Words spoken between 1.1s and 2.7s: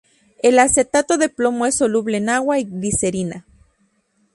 de plomo es soluble en agua y